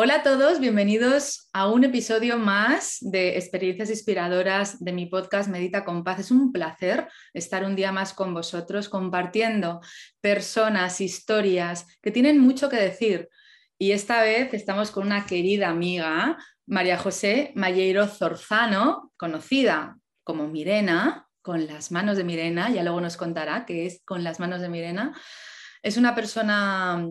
[0.00, 5.84] Hola a todos, bienvenidos a un episodio más de experiencias inspiradoras de mi podcast Medita
[5.84, 6.20] con Paz.
[6.20, 9.80] Es un placer estar un día más con vosotros compartiendo
[10.20, 13.28] personas, historias que tienen mucho que decir.
[13.76, 21.26] Y esta vez estamos con una querida amiga, María José Malleiro Zorzano, conocida como Mirena,
[21.42, 24.68] con las manos de Mirena, ya luego nos contará qué es con las manos de
[24.68, 25.12] Mirena.
[25.82, 27.04] Es una persona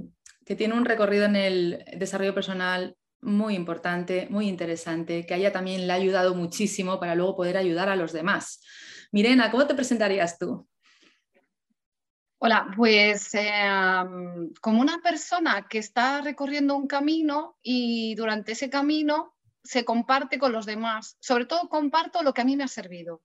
[0.47, 5.51] que tiene un recorrido en el desarrollo personal muy importante, muy interesante, que a ella
[5.51, 8.61] también le ha ayudado muchísimo para luego poder ayudar a los demás.
[9.11, 10.65] Mirena, ¿cómo te presentarías tú?
[12.37, 19.35] Hola, pues em, como una persona que está recorriendo un camino y durante ese camino
[19.63, 21.17] se comparte con los demás.
[21.19, 23.21] Sobre todo comparto lo que a mí me ha servido.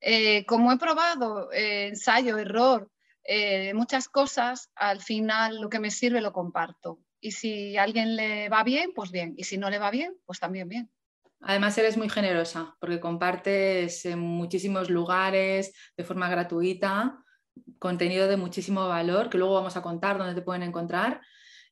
[0.00, 2.90] Eh, como he probado eh, ensayo, error,
[3.24, 7.00] eh, muchas cosas, al final lo que me sirve lo comparto.
[7.20, 9.34] Y si a alguien le va bien, pues bien.
[9.36, 10.90] Y si no le va bien, pues también bien.
[11.40, 17.18] Además, eres muy generosa porque compartes en muchísimos lugares de forma gratuita
[17.78, 21.20] contenido de muchísimo valor que luego vamos a contar dónde te pueden encontrar.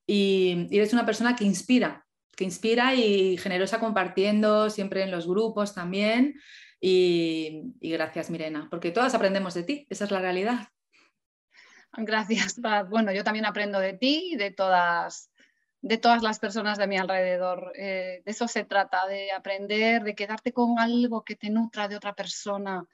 [0.07, 5.75] Y, eres una persona que inspira, que inspira y generosa compartiendo siempre en los grupos
[5.75, 6.41] también.
[6.81, 10.69] y gracias, Mirena, porque todas aprendemos de ti, esa es la realidad.
[11.97, 12.59] Gracias,
[12.89, 15.31] Bueno, yo también aprendo de ti y de todas,
[15.83, 17.73] de todas las personas de mi alrededor.
[17.77, 21.97] Eh, de eso se trata, de aprender, de quedarte con algo que te nutra de
[21.97, 22.87] otra persona.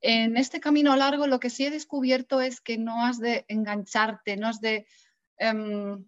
[0.00, 4.36] En este camino largo lo que sí he descubierto es que no has de engancharte,
[4.36, 4.86] no has de
[5.36, 6.06] em,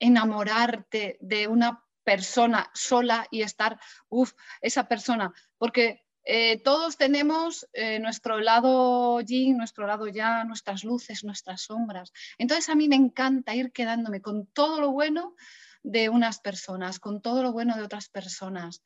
[0.00, 7.98] enamorarte de una persona sola y estar, uff, esa persona, porque eh, todos tenemos eh,
[7.98, 12.12] nuestro lado yin, nuestro lado ya, nuestras luces, nuestras sombras.
[12.38, 15.34] Entonces a mí me encanta ir quedándome con todo lo bueno
[15.82, 18.84] de unas personas, con todo lo bueno de otras personas.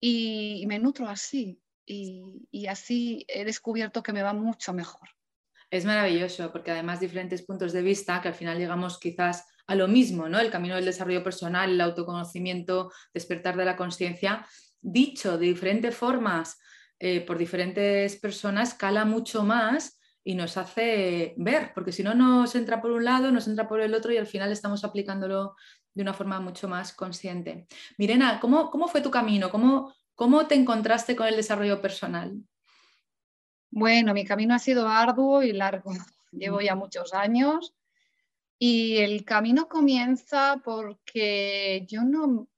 [0.00, 1.60] Y, me nutro así.
[1.86, 5.08] Y, así he descubierto que me va mucho mejor.
[5.70, 9.88] Es maravilloso porque además diferentes puntos de vista que al final llegamos quizás a lo
[9.88, 10.38] mismo, ¿no?
[10.38, 14.46] El camino del desarrollo personal, el autoconocimiento, despertar de la conciencia,
[14.84, 16.58] dicho de diferentes formas
[17.00, 22.54] eh, por diferentes personas cala mucho más y nos hace ver, porque si no nos
[22.54, 25.56] entra por un lado, nos entra por el otro y al final estamos aplicándolo
[25.92, 27.66] de una forma mucho más consciente.
[27.98, 29.50] Mirena, ¿cómo, cómo fue tu camino?
[29.50, 32.36] ¿Cómo, ¿Cómo te encontraste con el desarrollo personal?
[33.70, 35.92] Bueno, mi camino ha sido arduo y largo.
[36.32, 37.74] Llevo ya muchos años
[38.58, 42.48] y el camino comienza porque yo no,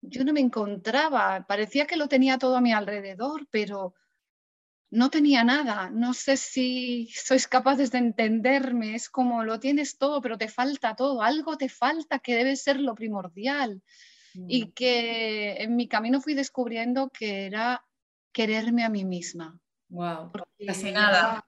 [0.00, 3.94] yo no me encontraba, parecía que lo tenía todo a mi alrededor, pero
[4.90, 5.90] no tenía nada.
[5.90, 10.96] No sé si sois capaces de entenderme, es como lo tienes todo, pero te falta
[10.96, 13.82] todo, algo te falta que debe ser lo primordial.
[14.34, 14.72] Y mm.
[14.72, 17.84] que en mi camino fui descubriendo que era
[18.32, 19.58] quererme a mí misma.
[19.88, 20.32] Wow,
[20.66, 21.44] casi nada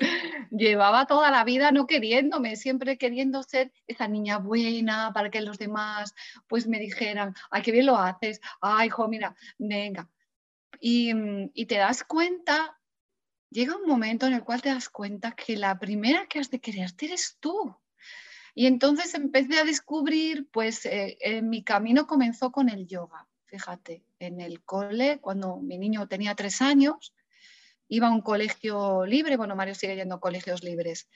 [0.50, 5.58] llevaba toda la vida no queriéndome, siempre queriendo ser esa niña buena para que los
[5.58, 6.14] demás
[6.48, 10.08] pues me dijeran, ay, qué bien lo haces, ay, hijo, mira, venga.
[10.80, 11.12] Y,
[11.54, 12.78] y te das cuenta,
[13.50, 16.60] llega un momento en el cual te das cuenta que la primera que has de
[16.60, 17.76] quererte eres tú.
[18.54, 23.28] Y entonces empecé a descubrir, pues eh, mi camino comenzó con el yoga.
[23.46, 27.14] Fíjate, en el cole, cuando mi niño tenía tres años,
[27.90, 31.08] iba a un colegio libre, bueno, Mario sigue yendo a colegios libres.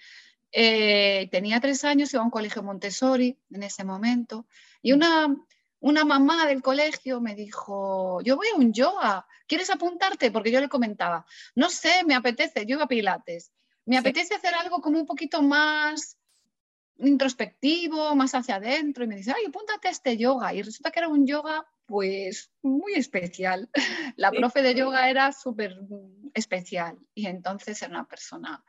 [0.50, 4.46] Eh, tenía tres años, iba a un colegio Montessori en ese momento,
[4.82, 5.34] y una,
[5.80, 10.32] una mamá del colegio me dijo, yo voy a un yoga, ¿quieres apuntarte?
[10.32, 11.24] Porque yo le comentaba,
[11.54, 13.52] no sé, me apetece, yo iba a Pilates,
[13.86, 16.18] me apetece hacer algo como un poquito más
[16.98, 20.98] introspectivo, más hacia adentro, y me dice, ay, apúntate a este yoga, y resulta que
[20.98, 23.68] era un yoga pues muy especial.
[24.16, 25.76] La profe de yoga era súper
[26.34, 28.64] especial y entonces era una persona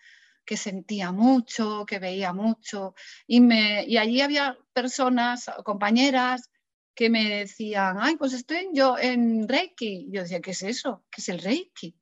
[0.45, 2.94] que sentía mucho, que veía mucho
[3.25, 6.50] y, me, y allí había personas, compañeras
[6.95, 10.07] que me decían, ay, pues estoy yo en Reiki.
[10.09, 11.03] Yo decía, ¿qué es eso?
[11.11, 11.95] ¿Qué es el Reiki?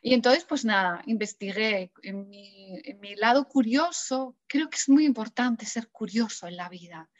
[0.00, 4.36] Y entonces, pues nada, investigué en mi, en mi, lado curioso.
[4.46, 7.10] Creo que es muy importante ser curioso en la vida.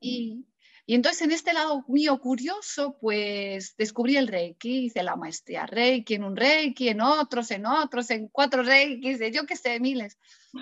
[0.00, 0.44] Y,
[0.84, 6.14] y, entonces, en este lado mío curioso, pues descubrí el Reiki, hice la maestría Reiki
[6.14, 10.18] en un Reiki, en otros, en otros, en cuatro Reikis, de yo qué sé, miles.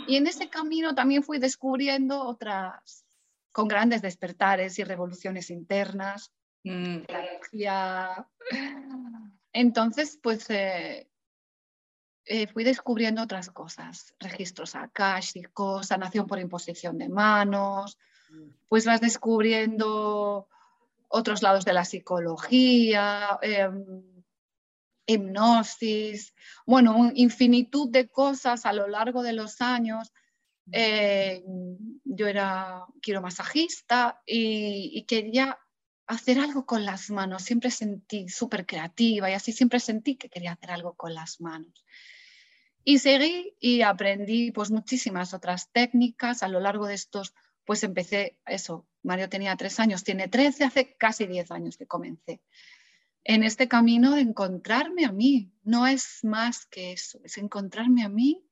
[0.07, 3.07] Y en ese camino también fui descubriendo otras,
[3.51, 6.33] con grandes despertares y revoluciones internas.
[6.65, 6.99] Mm.
[9.53, 11.09] Entonces, pues eh,
[12.27, 17.97] eh, fui descubriendo otras cosas, registros akáshicos, sanación por imposición de manos,
[18.69, 20.49] pues vas descubriendo
[21.09, 24.03] otros lados de la psicología, em,
[25.07, 26.35] hipnosis,
[26.67, 30.13] bueno, infinitud de cosas a lo largo de los años.
[30.73, 31.43] Eh,
[32.05, 35.59] yo era quiromasajista y, quería
[36.07, 37.43] hacer algo con las manos.
[37.43, 41.85] Siempre sentí súper creativa y así siempre sentí que quería hacer algo con las manos.
[42.85, 47.35] Y seguí y aprendí pues muchísimas otras técnicas a lo largo de estos,
[47.65, 52.43] pues empecé eso, Mario tenía tres años, tiene trece, hace casi diez años que comencé.
[53.25, 58.09] En este camino de encontrarme a mí, no es más que eso, es encontrarme a
[58.09, 58.45] mí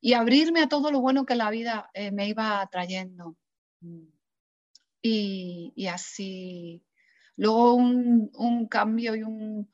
[0.00, 3.36] y abrirme a todo lo bueno que la vida eh, me iba trayendo.
[5.02, 6.84] Y, y así,
[7.36, 9.68] luego un, un cambio y un,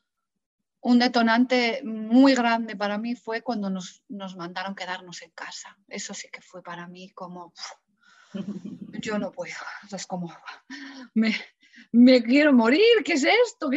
[0.83, 4.03] un detonante muy grande para mí fue cuando nos,
[4.37, 5.77] mandaron quedarnos en casa.
[5.89, 7.53] Eso sí que fue para mí como,
[9.01, 9.55] yo no puedo,
[9.93, 10.33] es como,
[11.15, 13.71] me, quiero morir, ¿qué es esto?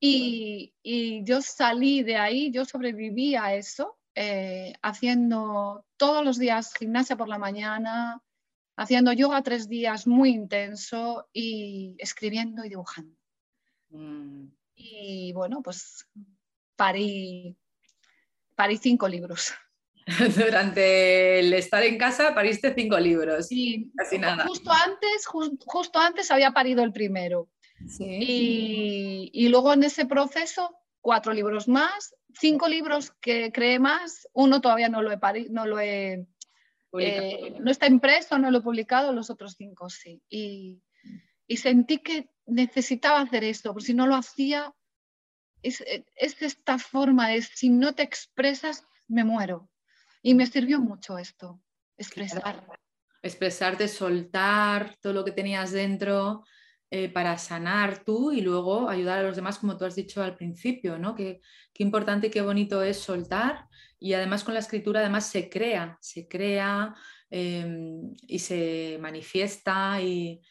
[0.00, 7.16] Y, yo salí de ahí, yo sobreviví a eso, eh, haciendo todos los días gimnasia
[7.16, 8.22] por la mañana,
[8.76, 13.16] haciendo yoga tres días muy intenso y escribiendo y dibujando.
[13.90, 14.46] Mm.
[14.74, 16.08] Y bueno, pues
[16.74, 17.56] parí,
[18.54, 19.52] parí cinco libros.
[20.36, 23.48] Durante el estar en casa pariste cinco libros.
[23.48, 24.46] Sí, casi nada.
[24.46, 27.48] Justo antes, justo antes había parido el primero.
[27.88, 29.30] Sí.
[29.32, 34.88] Y, luego en ese proceso, cuatro libros más, cinco libros que creé más, uno todavía
[34.88, 36.26] no lo he parido, no lo he
[36.98, 40.22] eh, no está impreso, no lo he publicado, los otros cinco sí.
[40.28, 40.82] Y,
[41.46, 44.74] y sentí que necesitaba hacer esto, porque si no lo hacía,
[45.62, 45.82] es,
[46.16, 49.68] esta forma de si no te expresas, me muero.
[50.22, 51.60] Y me sirvió mucho esto,
[51.96, 52.66] expresar.
[53.22, 56.44] Expresarte, soltar todo lo que tenías dentro
[56.90, 60.36] eh, para sanar tú y luego ayudar a los demás, como tú has dicho al
[60.36, 61.14] principio, ¿no?
[61.14, 61.40] Qué,
[61.78, 63.66] importante y qué bonito es soltar.
[63.98, 66.94] Y además con la escritura, además se crea, se crea
[67.30, 70.42] em, y se manifiesta y,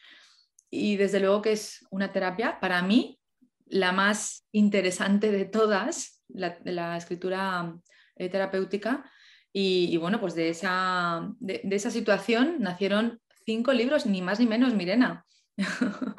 [0.69, 3.19] y desde luego que es una terapia, para mí,
[3.65, 7.75] la más interesante de todas, la, escritura
[8.15, 9.10] eh, terapéutica.
[9.51, 14.75] Y, bueno, pues de esa, de, esa situación nacieron cinco libros, ni más ni menos,
[14.75, 15.25] Mirena.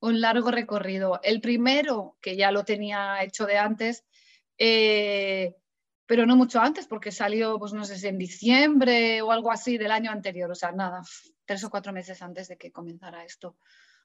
[0.00, 1.20] Un largo recorrido.
[1.22, 4.04] El primero, que ya lo tenía hecho de antes,
[4.58, 5.54] eh,
[6.06, 9.76] pero no mucho antes, porque salió, pues no sé si en diciembre o algo así
[9.78, 11.02] del año anterior, o sea, nada,
[11.44, 13.56] tres o cuatro meses antes de que comenzara esto.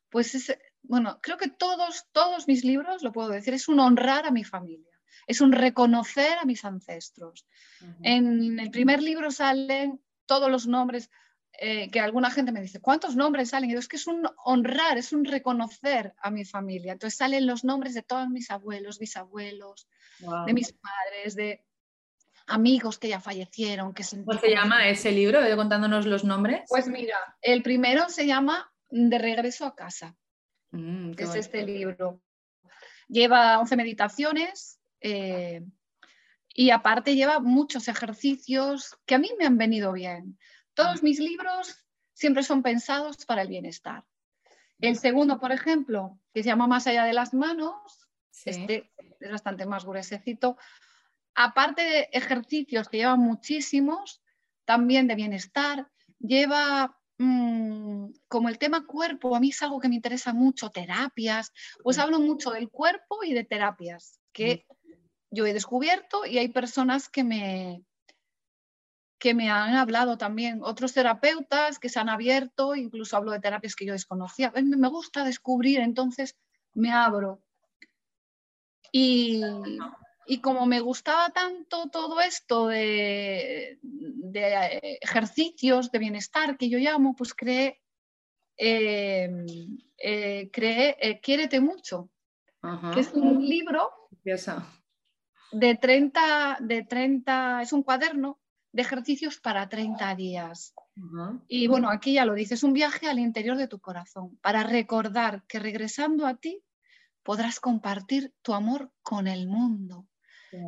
[0.09, 4.25] Pues es, bueno, creo que todos, todos mis libros, lo puedo decir, es un honrar
[4.25, 4.92] a mi familia,
[5.27, 7.45] es un reconocer a mis ancestros.
[8.01, 11.09] En el primer libro salen todos los nombres,
[11.59, 13.69] eh, que alguna gente me dice, ¿cuántos nombres salen?
[13.69, 16.93] Y es que es un honrar, es un reconocer a mi familia.
[16.93, 19.87] Entonces salen los nombres de todos mis abuelos, bisabuelos,
[20.45, 21.63] de mis padres, de
[22.47, 23.93] amigos que ya fallecieron.
[23.93, 25.39] Que ¿Cómo se llama ese libro?
[25.55, 26.63] contándonos los nombres.
[26.69, 30.15] Pues mira, el primero se llama De regreso a casa,
[30.71, 32.21] mm, que es este libro.
[33.07, 35.61] Lleva 11 meditaciones eh,
[36.55, 40.39] y aparte lleva muchos ejercicios que a mí me han venido bien.
[40.73, 44.05] Todos mis libros siempre son pensados para el bienestar.
[44.79, 48.07] El segundo, por ejemplo, que se llama Más allá de las manos,
[48.45, 50.57] este es bastante más gruesecito,
[51.35, 54.21] aparte de ejercicios que llevan muchísimos,
[54.65, 59.95] también de bienestar, lleva mm, como el tema cuerpo, a mí es algo que me
[59.95, 64.65] interesa mucho, terapias, pues hablo mucho del cuerpo y de terapias que
[65.33, 67.83] yo he descubierto y hay personas que me,
[69.17, 73.75] que me han hablado también, otros terapeutas que se han abierto, incluso hablo de terapias
[73.75, 74.53] que yo desconocía.
[74.55, 76.37] Me gusta descubrir, entonces
[76.73, 77.41] me abro.
[78.91, 79.41] Y,
[80.27, 87.15] y como me gustaba tanto todo esto de, de ejercicios de bienestar que yo llamo,
[87.15, 87.81] pues creé,
[88.57, 89.31] eh,
[89.97, 92.09] eh, creé eh, Quiérete mucho,
[92.93, 93.89] que es un libro
[95.53, 98.39] de 30, de 30, es un cuaderno
[98.71, 100.73] de ejercicios para 30 días.
[101.47, 104.63] Y bueno, aquí ya lo dices, es un viaje al interior de tu corazón para
[104.63, 106.63] recordar que regresando a ti
[107.23, 110.07] podrás compartir tu amor con el mundo.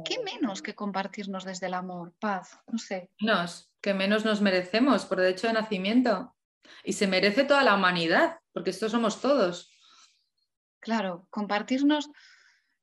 [0.03, 2.15] ¿Qué menos que compartirnos desde el amor?
[2.19, 3.11] Paz, no sé.
[3.19, 6.35] Menos, que menos nos merecemos por derecho de nacimiento.
[6.83, 9.71] Y se merece toda la humanidad, porque estos somos todos.
[10.79, 12.09] Claro, compartirnos.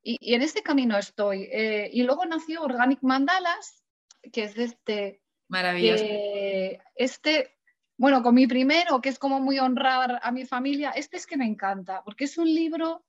[0.03, 1.49] Y, en este camino estoy.
[1.53, 3.85] Eh, y luego nació Organic Mandalas,
[4.33, 5.23] que es este.
[5.49, 6.05] Maravilloso.
[6.95, 7.57] este,
[7.97, 11.37] bueno, con mi primero, que es como muy honrar a mi familia, este es que
[11.37, 13.05] me encanta, porque es un libro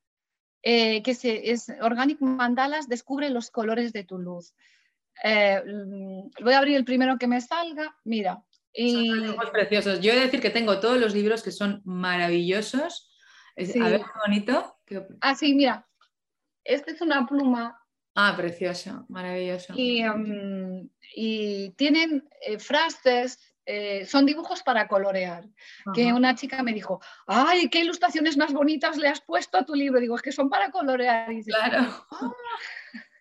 [0.62, 4.54] eh, que se, es Organic Mandalas, descubre los colores de tu luz.
[5.24, 8.44] Eh, mm, voy a abrir el primero que me salga, mira.
[8.74, 9.08] Y...
[9.08, 10.00] Son preciosos.
[10.00, 13.12] Yo he de decir que tengo todos los libros que son maravillosos.
[13.56, 14.78] A ver qué bonito.
[15.22, 15.88] Ah, sí, mira.
[16.64, 17.80] Este es una pluma.
[18.16, 19.74] Ah, precioso, maravilloso.
[19.76, 25.46] Y, mm, tienen eh, frases eh, son dibujos para colorear.
[25.94, 29.74] Que una chica me dijo, ay, qué ilustraciones más bonitas le has puesto a tu
[29.74, 30.00] libro.
[30.00, 31.30] Digo, es que son para colorear.
[31.46, 32.06] claro.
[32.12, 32.32] Ah".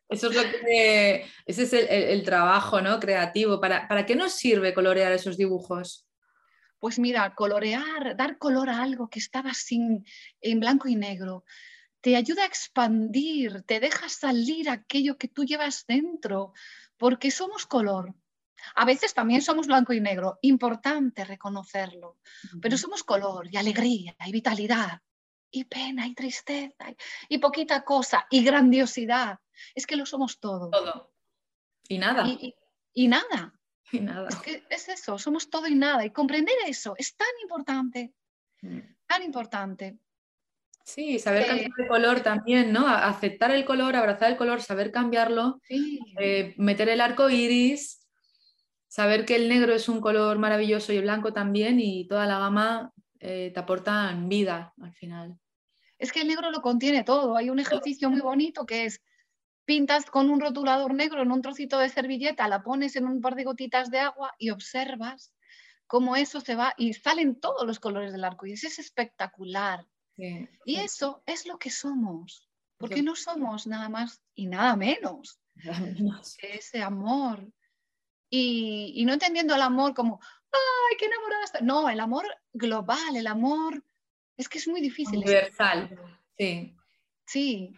[0.09, 3.01] Eso es lo que, ese es el, trabajo ¿no?
[3.01, 3.61] creativo.
[3.61, 6.07] ¿Para, ¿Para qué nos sirve colorear esos dibujos?
[6.79, 10.05] Pues mira, colorear, dar color a algo que estaba sin,
[10.43, 11.45] en blanco y negro,
[12.03, 16.53] te ayuda a expandir, te deja salir aquello que tú llevas dentro,
[16.99, 18.15] porque somos color.
[18.75, 22.19] A veces también somos blanco y negro, importante reconocerlo,
[22.61, 25.01] pero somos color y alegría y vitalidad
[25.51, 26.93] y pena y tristeza
[27.29, 29.39] y, poquita cosa y grandiosidad.
[29.75, 30.71] Es que lo somos todo.
[30.71, 31.13] Todo.
[31.89, 32.27] Y nada.
[32.95, 33.55] Y, nada.
[33.93, 34.29] Y nada.
[34.29, 36.05] Es que es eso, somos todo y nada.
[36.05, 38.13] Y comprender eso es tan importante,
[38.63, 38.79] mm.
[39.07, 39.99] tan importante.
[40.85, 42.87] Sí, saber cambiar el color también, ¿no?
[42.89, 48.07] Aceptar el color, abrazar el color, saber cambiarlo, eh, meter el arco iris,
[48.89, 52.39] saber que el negro es un color maravilloso y el blanco también y toda la
[52.39, 55.39] gama eh, te aportan vida al final.
[55.99, 57.37] Es que el negro lo contiene todo.
[57.37, 59.01] Hay un ejercicio muy bonito que es
[59.65, 63.37] pintas con un rotulador negro en un trocito de servilleta, la pones en un par
[63.37, 65.33] de gotitas de agua y observas
[65.87, 69.87] cómo eso se va y salen todos los colores del arco y es espectacular.
[70.17, 75.41] Y eso es lo que somos, porque no somos nada más y nada menos.
[75.55, 76.37] Menos.
[76.43, 77.53] Ese amor,
[78.35, 80.19] y, no entendiendo el amor como,
[80.51, 81.61] ay, qué enamorada está.
[81.61, 83.85] No, el amor global, el amor,
[84.39, 85.19] es que es muy difícil.
[85.19, 85.99] Universal,
[86.39, 86.75] sí.
[87.27, 87.75] Sí,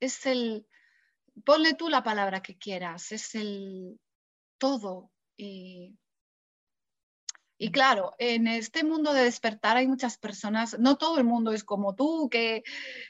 [0.00, 0.66] es el,
[1.46, 3.98] ponle tú la palabra que quieras, es el
[4.58, 5.10] todo.
[5.38, 5.96] Y
[7.62, 11.62] y claro, en este mundo de despertar hay muchas personas, no todo el mundo es
[11.62, 12.64] como tú, que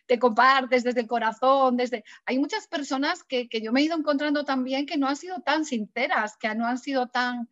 [0.06, 2.02] te compartes desde el corazón, desde...
[2.26, 5.64] Hay muchas personas que, yo me he ido encontrando también que no han sido tan
[5.64, 7.48] sinceras, que no han sido tan...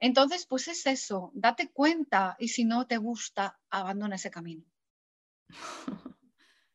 [0.00, 4.64] Entonces, pues es eso, date cuenta y si no te gusta, abandona ese camino.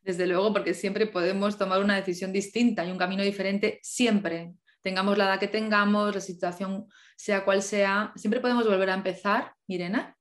[0.03, 4.53] Desde luego, porque siempre podemos tomar una decisión distinta y un camino diferente, siempre,
[4.83, 9.55] tengamos la edad que tengamos, la situación sea cual sea, siempre podemos volver a empezar,
[9.67, 10.15] Mirena.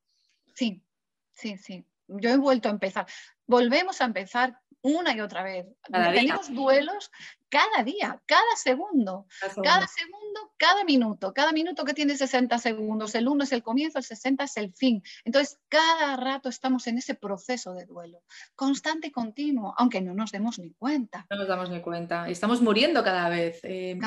[0.54, 0.82] Sí,
[1.32, 1.84] sí, sí.
[2.06, 3.06] Yo he vuelto a empezar.
[3.52, 5.66] Volvemos a empezar una y otra vez.
[5.92, 7.10] Tenemos duelos
[7.50, 9.26] cada día, cada segundo,
[9.62, 11.34] cada segundo, cada minuto.
[11.34, 13.14] Cada minuto que tiene 60 segundos.
[13.14, 15.02] El 1 es el comienzo, el 60 es el fin.
[15.24, 18.22] Entonces, cada rato estamos en ese proceso de duelo,
[18.56, 21.26] constante y continuo, aunque no nos demos ni cuenta.
[21.28, 22.26] No nos damos ni cuenta.
[22.28, 23.60] Estamos muriendo cada vez.
[23.64, 23.98] Eh.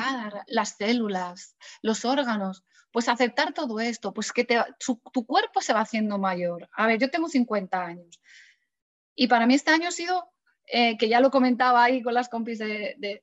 [0.48, 2.64] las células, los órganos.
[2.90, 4.46] Pues aceptar todo esto, pues que
[4.78, 6.68] tu cuerpo se va haciendo mayor.
[6.72, 8.18] A ver, yo tengo 50 años.
[9.16, 10.30] Y para mí este año ha sido
[10.68, 13.22] eh, que ya lo comentaba ahí con las compis de,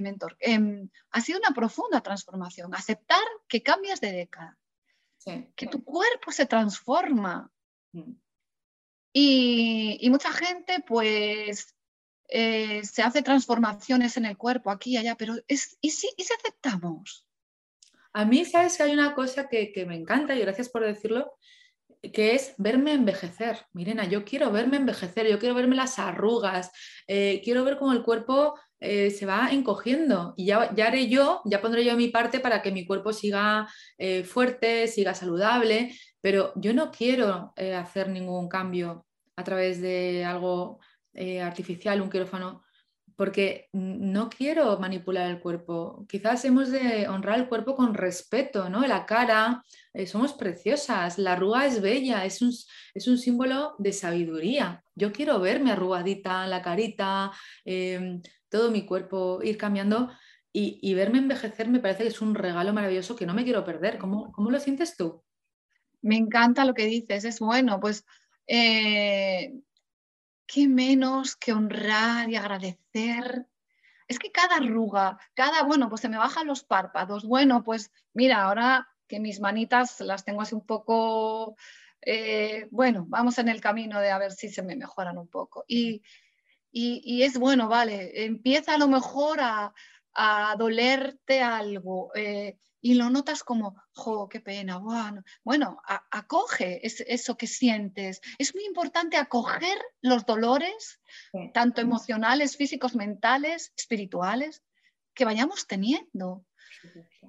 [0.00, 2.74] Mentor, em, ha sido una profunda transformación.
[2.74, 4.58] Aceptar que cambias de década,
[5.56, 7.50] que tu cuerpo se transforma.
[7.92, 8.12] Mm.
[9.12, 11.74] Y, mucha gente, pues,
[12.28, 17.26] eh, se hace transformaciones en el cuerpo, aquí y allá, pero es, ¿y, si, aceptamos?
[18.12, 21.38] A mí, sabes que hay una cosa que, que me encanta y gracias por decirlo,
[22.02, 23.66] que es verme envejecer.
[23.72, 26.70] Mirena, yo quiero verme envejecer, yo quiero verme las arrugas,
[27.06, 30.34] eh, quiero ver cómo el cuerpo eh, se va encogiendo.
[30.36, 33.68] Y ya, ya, haré yo, ya pondré yo mi parte para que mi cuerpo siga
[33.98, 40.80] eh, fuerte, siga saludable, pero yo no quiero hacer ningún cambio a través de algo
[41.42, 42.62] artificial, un quirófano,
[43.18, 46.06] porque no quiero manipular el cuerpo.
[46.08, 48.86] Quizás hemos de honrar el cuerpo con respeto, ¿no?
[48.86, 49.64] La cara,
[50.06, 52.52] somos preciosas, la arruga es bella, es un,
[52.94, 54.84] es un, símbolo de sabiduría.
[54.94, 57.32] Yo quiero verme arrugadita la carita,
[57.64, 60.12] em, todo mi cuerpo ir cambiando
[60.52, 63.98] y, verme envejecer me parece que es un regalo maravilloso que no me quiero perder.
[63.98, 65.24] ¿Cómo, cómo lo sientes tú?
[66.02, 68.04] Me encanta lo que dices, es bueno, pues
[68.46, 69.54] eh,
[70.48, 73.46] qué menos que honrar y agradecer.
[74.08, 78.42] Es que cada arruga, cada, bueno, pues se me bajan los párpados, bueno, pues mira,
[78.42, 81.56] ahora que mis manitas las tengo así un poco,
[82.00, 85.64] eh, bueno, vamos en el camino de a ver si se me mejoran un poco.
[85.68, 86.02] Y,
[86.70, 89.74] y, es bueno, vale, empieza a lo mejor a,
[90.56, 97.46] dolerte algo eh, y lo notas como, jo, qué pena, bueno, bueno acoge eso que
[97.46, 98.20] sientes.
[98.38, 101.00] Es muy importante acoger los dolores,
[101.52, 104.62] tanto emocionales, físicos, mentales, espirituales,
[105.12, 106.46] que vayamos teniendo.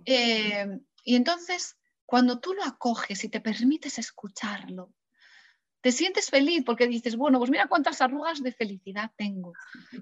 [0.05, 0.67] Eh,
[1.03, 4.93] y entonces, cuando tú lo acoges y te permites escucharlo,
[5.81, 9.53] te sientes feliz porque dices, bueno, pues mira cuántas arrugas de felicidad tengo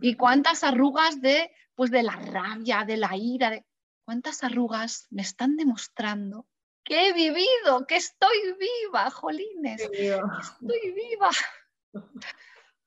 [0.01, 3.65] y cuántas arrugas de, pues de la rabia, de la ira, de
[4.03, 6.47] cuántas arrugas me están demostrando
[6.83, 11.29] que he vivido, que estoy viva, jolines, estoy viva.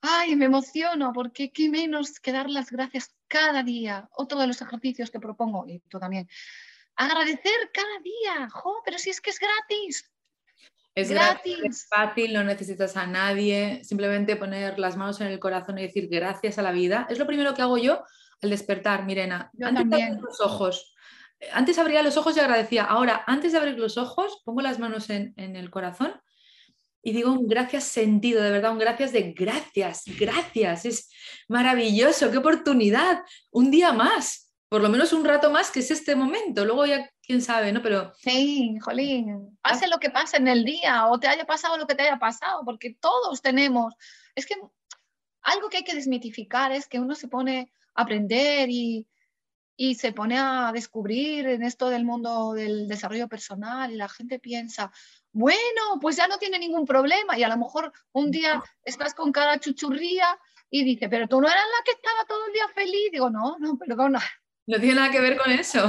[0.00, 4.08] Ay, me emociono porque qué menos que dar las gracias cada día.
[4.12, 6.26] Otro de los ejercicios que propongo, y tú también,
[6.96, 8.48] agradecer cada día.
[8.48, 10.10] Jo, pero si es que es gratis.
[10.94, 11.58] Es gratis.
[11.62, 16.08] es fácil, no necesitas a nadie, simplemente poner las manos en el corazón y decir
[16.08, 17.06] gracias a la vida.
[17.08, 18.02] Es lo primero que hago yo
[18.42, 19.50] al despertar, Mirena.
[19.62, 20.94] antes de abrir los ojos.
[21.52, 22.84] Antes abría los ojos y agradecía.
[22.84, 26.20] Ahora, antes de abrir los ojos, pongo las manos en, en el corazón
[27.02, 30.84] y digo un gracias sentido, de verdad, un gracias de gracias, gracias.
[30.84, 31.10] Es
[31.48, 33.22] maravilloso, qué oportunidad.
[33.50, 36.64] Un día más, por lo menos un rato más, que es este momento.
[36.64, 37.82] Luego ya quién sabe, ¿no?
[37.82, 38.12] Pero...
[38.16, 41.96] Sí, jolín, pase lo que pase en el día o te haya pasado lo que
[41.96, 43.92] te haya pasado, porque todos tenemos,
[44.36, 44.54] es que
[45.42, 49.08] algo que hay que desmitificar es que uno se pone a aprender y,
[49.76, 54.38] y se pone a descubrir en esto del mundo del desarrollo personal y la gente
[54.38, 54.92] piensa,
[55.32, 59.32] bueno, pues ya no tiene ningún problema y a lo mejor un día estás con
[59.32, 60.38] cara chuchurría
[60.70, 63.10] y dice, pero tú no eras la que estaba todo el día feliz.
[63.10, 64.22] Digo, no, no, perdona,
[64.70, 65.86] no tiene nada que ver con eso.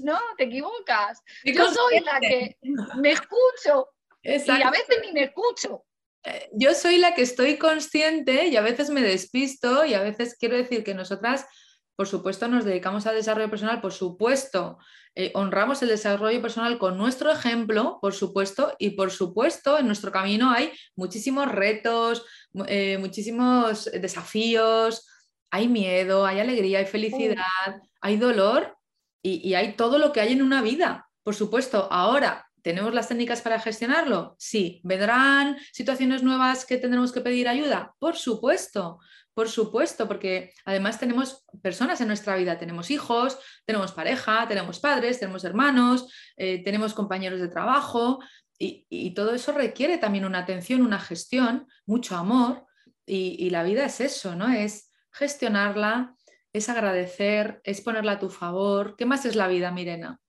[0.00, 1.22] No, te equivocas.
[1.44, 2.56] Yo soy la que
[2.96, 3.90] me escucho
[4.22, 5.84] y a veces ni me escucho.
[6.24, 10.36] Eh, yo soy la que estoy consciente y a veces me despisto y a veces
[10.38, 11.46] quiero decir que nosotras,
[11.94, 14.78] por supuesto, nos dedicamos al desarrollo personal, por supuesto,
[15.14, 20.10] eh, honramos el desarrollo personal con nuestro ejemplo, por supuesto, y por supuesto, en nuestro
[20.10, 22.24] camino hay muchísimos retos,
[22.66, 25.06] eh, muchísimos desafíos,
[25.54, 28.76] hay miedo, hay alegría, hay felicidad, hay dolor
[29.22, 31.08] y, hay todo lo que hay en una vida.
[31.22, 34.36] Por supuesto, ahora ¿Tenemos las técnicas para gestionarlo?
[34.38, 34.80] Sí.
[34.84, 37.94] ¿Vendrán situaciones nuevas que tendremos que pedir ayuda?
[37.98, 39.00] Por supuesto,
[39.34, 45.20] por supuesto, porque además tenemos personas en nuestra vida, tenemos hijos, tenemos pareja, tenemos padres,
[45.20, 48.20] tenemos hermanos, eh, tenemos compañeros de trabajo
[48.58, 52.64] y, todo eso requiere también una atención, una gestión, mucho amor
[53.04, 54.50] y, y la vida es eso, ¿no?
[54.50, 56.16] Es gestionarla,
[56.52, 58.96] es agradecer, es ponerla a tu favor.
[58.96, 60.20] ¿Qué más es la vida, Mirena?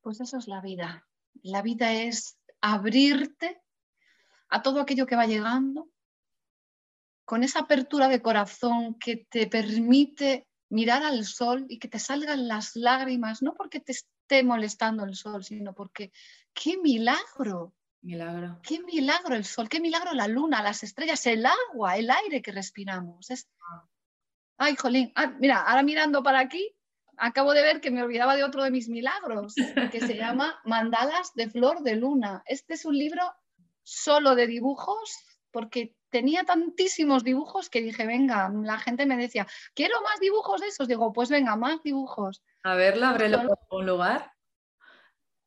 [0.00, 1.06] pues eso es la vida.
[1.42, 3.60] La vida es abrirte
[4.48, 5.90] a todo aquello que va llegando,
[7.24, 12.48] con esa apertura de corazón que te permite mirar al sol y que te salgan
[12.48, 16.12] las lágrimas, no porque te esté molestando el sol, sino porque
[16.52, 18.58] qué milagro Milagro.
[18.62, 22.50] Qué milagro el sol, qué milagro la luna, las estrellas, el agua, el aire que
[22.50, 23.30] respiramos.
[23.30, 23.48] Es...
[24.58, 25.12] Ay, jolín.
[25.14, 26.74] Ah, mira, ahora mirando para aquí,
[27.16, 29.54] acabo de ver que me olvidaba de otro de mis milagros,
[29.92, 32.42] que se llama Mandalas de Flor de Luna.
[32.46, 33.22] Este es un libro
[33.84, 35.16] solo de dibujos,
[35.52, 40.66] porque tenía tantísimos dibujos que dije, venga, la gente me decía, quiero más dibujos de
[40.66, 40.88] esos.
[40.88, 42.42] Digo, pues venga, más dibujos.
[42.64, 44.31] A verla, ábrelo algún lugar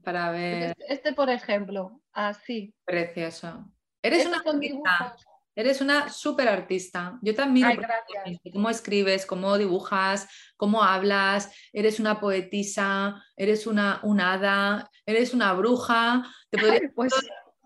[0.06, 0.70] para ver.
[0.70, 2.74] Este, este, por ejemplo, así.
[2.86, 3.70] Precioso.
[4.02, 5.18] Eres una artista.
[5.56, 7.18] Eres una súper artista.
[7.22, 7.80] Yo también.
[8.52, 11.52] cómo escribes, cómo dibujas, cómo hablas.
[11.72, 16.24] Eres una poetisa, eres una, hada, eres una bruja.
[16.50, 17.13] Te pues...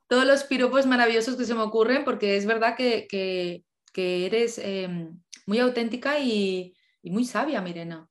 [0.07, 3.63] todos, los piropos maravillosos que se me ocurren porque es verdad que,
[3.95, 8.07] eres em, muy auténtica y, muy sabia, Mirena.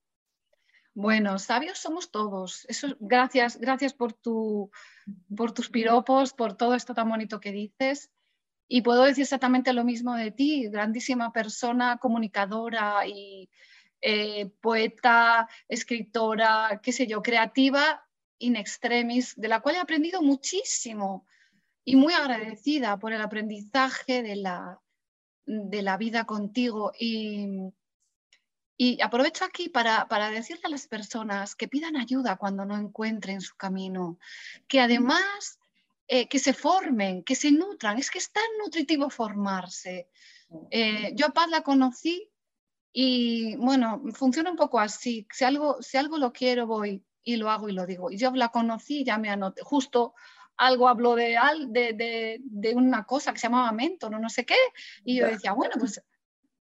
[1.01, 2.67] Bueno, sabios somos todos.
[2.69, 4.73] Eso, gracias, gracias por, tu,
[5.37, 8.11] por tus piropos, por todo esto tan bonito que dices.
[8.67, 13.49] Y puedo decir exactamente lo mismo de ti, grandísima persona, comunicadora y
[14.01, 18.05] eh, poeta, escritora, qué sé yo, creativa
[18.39, 21.29] in extremis, de la cual he aprendido muchísimo
[21.85, 24.81] y muy agradecida por el aprendizaje de la,
[25.47, 26.91] de la vida contigo.
[26.99, 27.73] Y,
[28.81, 33.41] y aprovecho aquí para, para, decirle a las personas que pidan ayuda cuando no encuentren
[33.41, 34.21] su camino,
[34.69, 35.59] que además
[36.07, 37.99] eh, que se formen, que se nutran.
[37.99, 40.09] Es que es tan nutritivo formarse.
[40.71, 42.31] Eh, yo a Paz la conocí
[42.93, 45.27] y bueno, funciona un poco así.
[45.33, 48.13] Si algo, si algo lo quiero, voy y lo hago y lo digo.
[48.13, 49.61] Y yo la conocí, ya me anoté.
[49.63, 50.15] Justo
[50.57, 51.37] algo habló de,
[51.69, 54.57] de, de, una cosa que se llamaba Mentor o no sé qué.
[55.05, 56.01] Y yo decía, bueno, pues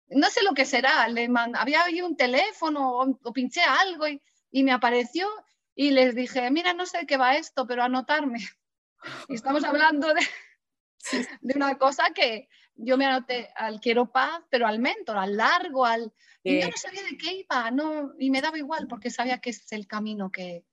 [0.09, 1.09] no sé lo que será.
[1.09, 5.29] Le había ahí un teléfono o, pinché algo y, y, me apareció
[5.75, 8.41] y les dije, mira, no sé qué va esto, pero anotarme.
[9.29, 10.27] Y estamos hablando de,
[11.41, 15.85] de una cosa que yo me anoté al quiero paz, pero al mentor, al largo,
[15.85, 16.13] al...
[16.43, 19.51] Y yo no sabía de qué iba, no, y me daba igual porque sabía que
[19.51, 20.65] es el camino que...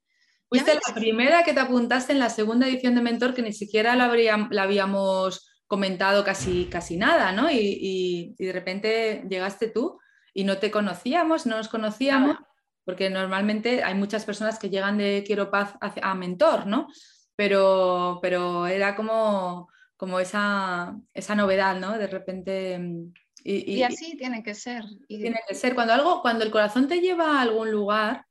[0.48, 3.96] Fuiste la primera que te apuntaste en la segunda edición de Mentor que ni siquiera
[3.96, 4.08] la,
[4.50, 7.50] la habíamos comentado casi, casi nada, ¿no?
[7.50, 9.98] Y, y, de repente llegaste tú
[10.34, 12.36] y no te conocíamos, no nos conocíamos,
[12.84, 16.88] porque normalmente hay muchas personas que llegan de Quiero Paz a, a Mentor, ¿no?
[17.36, 19.70] Pero, pero era como
[20.02, 21.96] como esa, esa novedad, ¿no?
[21.96, 22.76] De repente...
[22.76, 23.12] Mm,
[23.44, 24.82] y, así tiene que ser.
[25.06, 25.76] Tiene que ser.
[25.76, 28.26] Cuando, algo, cuando el corazón te lleva a algún lugar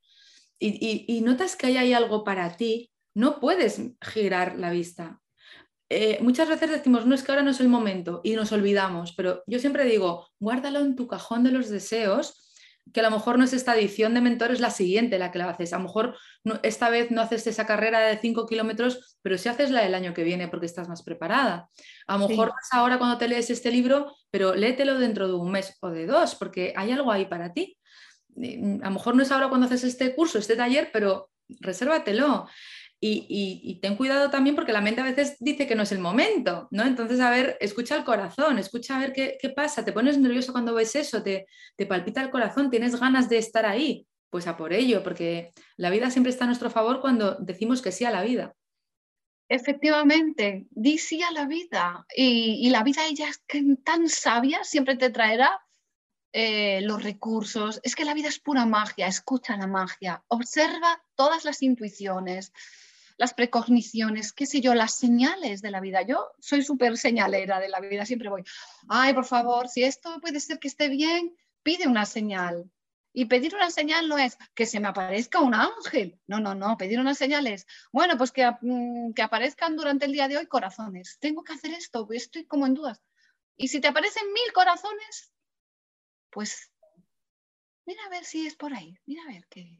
[0.60, 5.22] y, notas que hay ahí algo para ti, no puedes girar la vista.
[5.94, 9.12] Eh, muchas veces decimos, no es que ahora no es el momento y nos olvidamos,
[9.12, 12.48] pero yo siempre digo, guárdalo en tu cajón de los deseos
[12.94, 15.40] que a lo mejor no es esta edición de mentor, es la siguiente la que
[15.40, 15.74] la haces.
[15.74, 16.18] A lo mejor
[16.64, 20.14] esta vez no haces esa carrera de 5 kilómetros, pero sí haces la del año
[20.14, 21.70] que viene porque estás más preparada.
[22.08, 25.52] A lo mejor vas ahora cuando te lees este libro, pero léetelo dentro de un
[25.52, 27.78] mes o de dos, porque hay algo ahí para ti.
[28.38, 32.48] A lo mejor no es ahora cuando haces este curso, este taller, pero resérvatelo.
[33.04, 36.68] Y, ten cuidado también porque la mente a veces dice que no es el momento,
[36.70, 36.84] ¿no?
[36.84, 40.76] Entonces, a ver, escucha el corazón, escucha a ver qué, pasa, te pones nervioso cuando
[40.76, 44.72] ves eso, te, te, palpita el corazón, tienes ganas de estar ahí, pues a por
[44.72, 48.22] ello, porque la vida siempre está a nuestro favor cuando decimos que sí a la
[48.22, 48.54] vida.
[49.52, 53.44] Efectivamente, di sí a la vida y, la vida ella es
[53.84, 55.60] tan sabia, siempre te traerá
[56.32, 57.82] eh, los recursos.
[57.84, 62.54] Es que la vida es pura magia, escucha la magia, observa todas las intuiciones,
[63.22, 66.02] las precogniciones, qué sé yo, las señales de la vida.
[66.02, 68.44] Yo soy súper señalera de la vida, siempre voy,
[68.90, 72.72] ay, por favor, si esto puede ser que esté bien, pide una señal.
[73.14, 76.20] Y pedir una señal no es que se me aparezca un ángel.
[76.26, 76.78] No, no, no.
[76.78, 80.48] Pedir una señal es, bueno, pues que, mm, que aparezcan durante el día de hoy
[80.48, 81.20] corazones.
[81.20, 83.04] Tengo que hacer esto, estoy como en dudas.
[83.56, 85.32] Y si te aparecen mil corazones,
[86.32, 86.72] pues
[87.86, 88.98] mira a ver si es por ahí.
[89.06, 89.78] Mira a ver qué,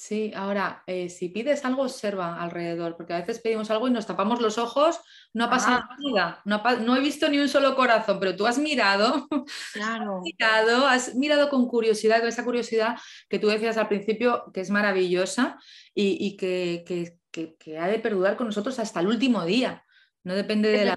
[0.00, 4.06] Sí, ahora, eh, si pides algo, observa alrededor, porque a veces pedimos algo y nos
[4.06, 4.98] tapamos los ojos,
[5.34, 6.42] no ha pasado ah.
[6.46, 9.28] nada, no, he visto ni un solo corazón, pero tú has mirado,
[9.74, 10.16] claro.
[10.16, 12.96] has mirado, has mirado con curiosidad, con esa curiosidad
[13.28, 15.58] que tú decías al principio, que es maravillosa
[15.94, 17.18] y, que,
[17.78, 19.84] ha de perdurar con nosotros hasta el último día.
[20.24, 20.96] No depende de la...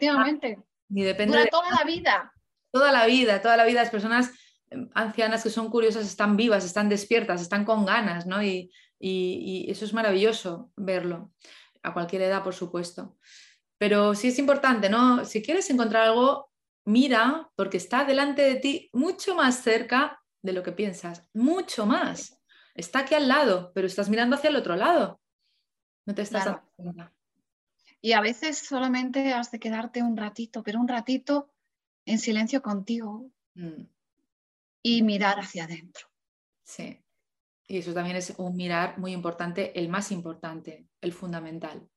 [0.88, 2.34] Ni depende de toda la vida.
[2.72, 3.82] Toda la vida, toda la vida.
[3.82, 4.32] Las personas
[4.70, 8.42] em, ancianas que son curiosas están vivas, están despiertas, están con ganas, ¿no?
[8.42, 8.72] Y,
[9.06, 11.34] y, eso es maravilloso verlo,
[11.82, 13.18] a cualquier edad, por supuesto.
[13.78, 15.26] Pero sí es importante, ¿no?
[15.26, 16.50] Si quieres encontrar algo,
[16.86, 22.39] mira, porque está delante de ti mucho más cerca de lo que piensas, mucho más.
[22.76, 25.20] Está aquí al lado, pero estás mirando hacia el otro lado.
[26.06, 27.13] No te estás dando cuenta.
[28.02, 31.54] Y a veces solamente has de quedarte un ratito, pero un ratito
[32.06, 33.84] en silencio contigo mm.
[34.82, 36.08] y mirar hacia adentro.
[36.63, 37.03] Sí.
[37.67, 41.88] Y eso también es un mirar muy importante, el más importante, el fundamental.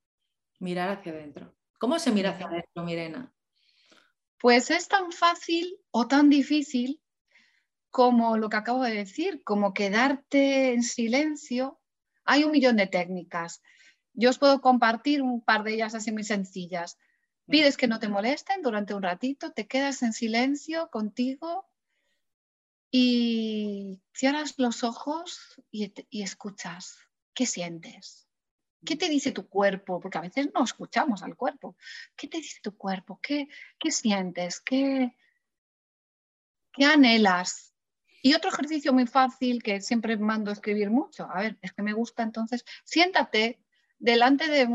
[0.60, 1.54] Mirar hacia adentro.
[1.78, 3.32] ¿Cómo se mira hacia adentro, Mirena?
[4.38, 7.00] Pues es tan fácil o tan difícil
[7.90, 11.80] como lo que acabo de decir, como quedarte en silencio.
[12.24, 13.62] Hay un millón de técnicas.
[14.12, 16.98] Yo os puedo compartir un par de ellas así muy sencillas.
[17.48, 21.66] Pides que no te molesten durante un ratito, te quedas en silencio contigo
[22.90, 26.98] y cierras los ojos y, escuchas.
[27.34, 28.28] ¿Qué sientes?
[28.84, 30.00] ¿Qué te dice tu cuerpo?
[30.00, 31.76] Porque a veces no escuchamos al cuerpo.
[32.16, 33.18] ¿Qué te dice tu cuerpo?
[33.22, 34.60] ¿Qué, qué sientes?
[34.60, 35.14] ¿Qué,
[36.72, 37.74] ¿Qué anhelas?
[38.22, 41.92] Y otro ejercicio muy fácil que siempre mando escribir mucho, a ver, es que me
[41.92, 43.60] gusta entonces, siéntate
[43.98, 44.66] delante de,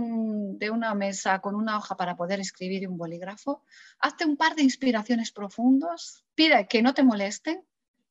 [0.72, 3.64] una mesa con una hoja para poder escribir y un bolígrafo,
[4.00, 7.64] hazte un par de inspiraciones profundas, pide que no te molesten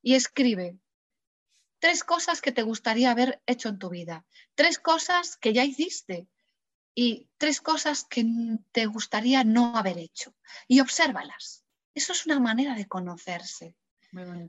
[0.03, 0.79] y escribe
[1.79, 6.29] tres cosas que te gustaría haber hecho en tu vida, tres cosas que ya hiciste
[6.95, 8.25] y tres cosas que
[8.73, 10.35] te gustaría no haber hecho
[10.69, 11.65] y obsérvalas.
[11.95, 13.75] Eso es una manera de conocerse.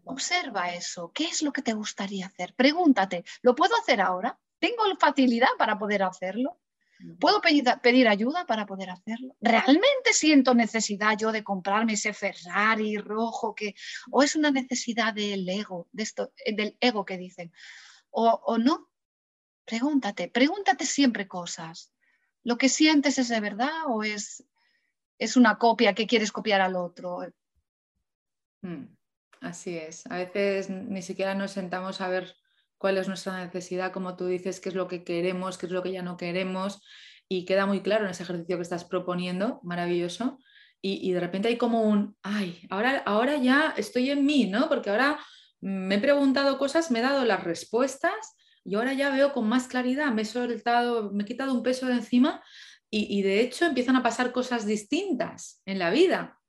[0.05, 1.11] Observa eso.
[1.13, 2.53] ¿Qué es lo que te gustaría hacer?
[2.55, 4.39] Pregúntate, ¿lo puedo hacer ahora?
[4.59, 6.59] ¿Tengo facilidad para poder hacerlo?
[7.19, 9.35] ¿Puedo pedir, ayuda para poder hacerlo?
[9.39, 13.75] ¿Realmente siento necesidad yo de comprarme ese Ferrari rojo que,
[14.11, 17.51] o es una necesidad del ego, de esto, eh, del ego que dicen?
[18.09, 18.89] O, o no.
[19.65, 21.93] Pregúntate, pregúntate siempre cosas.
[22.43, 24.43] ¿Lo que sientes es de verdad o es,
[25.17, 27.19] es una copia que quieres copiar al otro?
[28.61, 28.85] Hmm.
[29.41, 30.05] Así es.
[30.07, 32.35] A veces ni siquiera nos sentamos a ver
[32.81, 35.83] cuál es nuestra necesidad, como tú dices, qué es lo que queremos, qué es lo
[35.83, 36.81] que ya no queremos.
[37.29, 40.39] Y queda muy claro en ese ejercicio que estás proponiendo, maravilloso.
[40.81, 44.67] Y, de repente hay como un, ay, ahora, ahora ya estoy en mí, ¿no?
[44.67, 45.19] Porque ahora
[45.61, 49.67] me he preguntado cosas, me he dado las respuestas y ahora ya veo con más
[49.67, 52.43] claridad, me he soltado, me he quitado un peso de encima
[52.89, 56.39] y, y de hecho empiezan a pasar cosas distintas en la vida,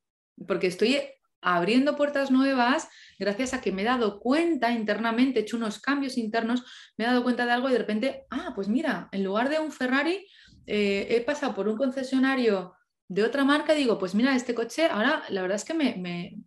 [0.48, 0.98] porque estoy
[1.42, 6.18] abriendo puertas nuevas gracias a que me he dado cuenta internamente, he hecho unos cambios
[6.18, 6.64] internos,
[6.96, 9.58] me he dado cuenta de algo y de repente, ah, pues mira, en lugar de
[9.58, 10.26] un Ferrari,
[10.66, 12.74] eh, he pasado por un concesionario
[13.12, 15.96] de otra marca digo, pues mira, este coche ahora la verdad es que me,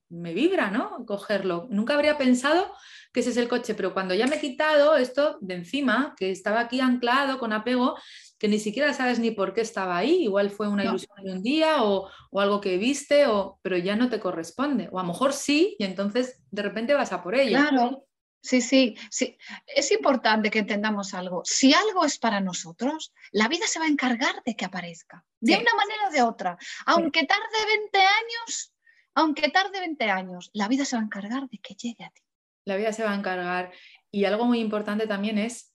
[0.09, 1.05] me, vibra, ¿no?
[1.05, 1.67] Cogerlo.
[1.69, 2.73] Nunca habría pensado
[3.13, 6.31] que ese es el coche, pero cuando ya me he quitado esto de encima, que
[6.31, 7.95] estaba aquí anclado con apego,
[8.39, 11.43] que ni siquiera sabes ni por qué estaba ahí, igual fue una ilusión de un
[11.43, 15.33] día o, algo que viste, o, pero ya no te corresponde, o a lo mejor
[15.33, 17.59] sí, y entonces de repente vas a por ello.
[17.59, 18.05] Claro,
[18.45, 19.37] sí, sí, sí.
[19.67, 21.41] Es importante que entendamos algo.
[21.45, 25.53] Si algo es para nosotros, la vida se va a encargar de que aparezca, de
[25.53, 26.57] una manera o de otra.
[26.85, 28.73] Aunque tarde 20 años,
[29.15, 32.21] aunque tarde 20 años, la vida se va a encargar de que llegue a ti.
[32.65, 33.71] La vida se va a encargar.
[34.11, 35.73] Y algo muy importante también es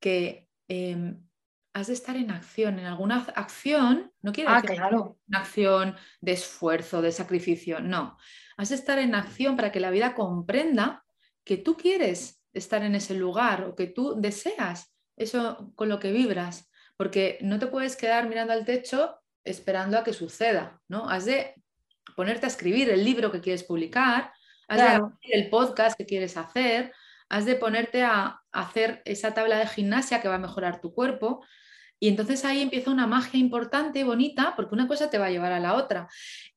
[0.00, 1.26] que em,
[1.72, 5.18] has de estar en acción, en alguna acción, no quiere ah, decir claro.
[5.28, 8.18] una acción de esfuerzo, de sacrificio, no.
[8.56, 11.04] Has de estar en acción para que la vida comprenda
[11.44, 16.12] que tú quieres estar en ese lugar o que tú deseas eso con lo que
[16.12, 21.08] vibras, porque no te puedes quedar mirando al techo esperando a que suceda, ¿no?
[21.08, 21.54] Has de
[22.16, 24.32] ponerte a escribir el libro que quieres publicar,
[24.68, 26.92] has de hacer el podcast que quieres hacer,
[27.28, 31.44] has de ponerte a hacer esa tabla de gimnasia que va a mejorar tu cuerpo,
[32.02, 35.52] y entonces ahí empieza una magia importante, bonita, porque una cosa te va a llevar
[35.52, 36.08] a la otra.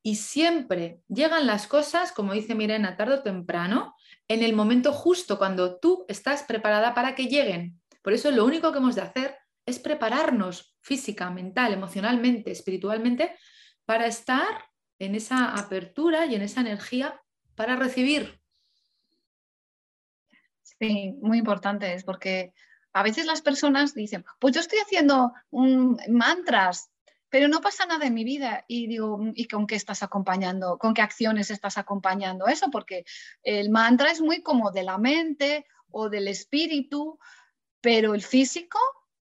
[0.02, 3.94] Y siempre llegan las cosas, como dice Mirena, tarde o temprano,
[4.30, 7.82] en el momento justo, cuando tú estás preparada para que lleguen.
[8.02, 13.36] Por eso lo único que hemos de hacer es prepararnos física, mental, emocionalmente, espiritualmente,
[13.84, 14.66] para estar
[14.98, 17.22] en esa apertura y en esa energía
[17.56, 18.40] para recibir.
[20.62, 22.54] Sí, muy importante es porque
[22.94, 25.34] a veces las personas dicen, pues yo estoy haciendo
[26.08, 26.92] mantras,
[27.30, 28.64] pero no pasa nada en mi vida.
[28.68, 30.78] Y digo, ¿y con qué estás acompañando?
[30.78, 32.70] ¿Con qué acciones estás acompañando eso?
[32.70, 33.06] Porque
[33.42, 37.20] el mantra es muy como de la mente o del espíritu,
[37.82, 38.78] pero el físico,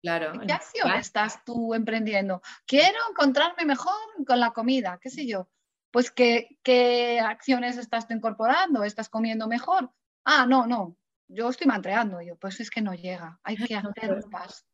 [0.01, 2.43] claro, ¿qué acción estás tú emprendiendo?
[2.65, 3.93] Quiero encontrarme mejor
[4.25, 5.49] con la comida, qué sé yo.
[5.91, 8.85] Pues, ¿qué, qué acciones estás incorporando?
[8.85, 9.91] ¿Estás comiendo mejor?
[10.25, 10.97] Ah, no, no,
[11.29, 14.67] yo estoy mantreando, yo, pues es que no llega, hay que hacer más.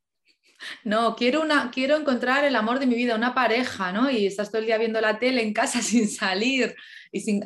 [0.84, 4.10] No, quiero, una, quiero encontrar el amor de mi vida, una pareja, ¿no?
[4.10, 6.74] Y estás todo el día viendo la tele en casa sin salir
[7.10, 7.42] y sin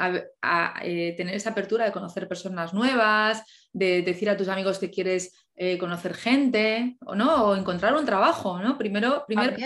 [0.83, 3.43] eh, tener esa apertura de conocer personas nuevas,
[3.73, 8.05] de decir a tus amigos que quieres eh, conocer gente, o no, o encontrar un
[8.05, 8.77] trabajo, ¿no?
[8.77, 9.57] Primero, primer,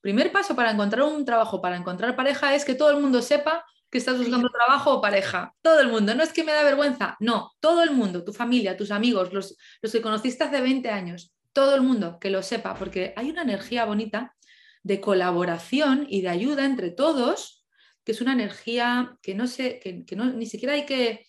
[0.00, 3.64] primer paso para encontrar un trabajo, para encontrar pareja es que todo el mundo sepa
[3.90, 5.54] que estás buscando trabajo o pareja.
[5.62, 6.14] Todo el mundo.
[6.14, 7.16] No es que me da vergüenza.
[7.18, 11.34] No, todo el mundo, tu familia, tus amigos, los, los que conociste hace 20 años.
[11.52, 14.36] Todo el mundo que lo sepa, porque hay una energía bonita
[14.82, 17.66] de colaboración y de ayuda entre todos,
[18.04, 21.26] que es una energía que no sé, que, no, ni siquiera hay que,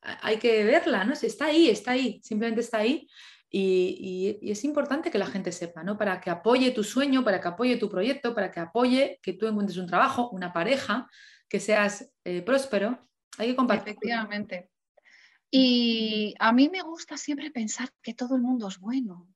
[0.00, 1.14] hay que verla, ¿no?
[1.14, 3.08] Está ahí, está ahí, simplemente está ahí.
[3.50, 5.96] Y, y, es importante que la gente sepa, ¿no?
[5.96, 9.46] Para que apoye tu sueño, para que apoye tu proyecto, para que apoye que tú
[9.46, 11.08] encuentres un trabajo, una pareja,
[11.48, 12.98] que seas eh, próspero,
[13.38, 13.90] hay que compartir.
[13.90, 14.70] Efectivamente.
[15.50, 19.28] Y a mí me gusta siempre pensar que todo el mundo es bueno.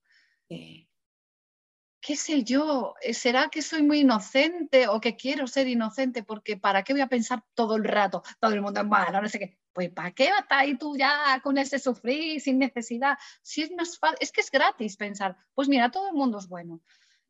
[0.49, 2.95] ¿Qué sé yo?
[3.13, 6.23] ¿Será que soy muy inocente o que quiero ser inocente?
[6.23, 8.23] Porque ¿para qué voy a pensar todo el rato?
[8.41, 9.59] Todo el mundo es malo, no sé qué.
[9.73, 13.19] pues ¿para qué vas ahí tú ya con ese sufrir sin necesidad?
[13.43, 16.49] Si es más fácil, es que es gratis pensar, pues mira, todo el mundo es
[16.49, 16.81] bueno.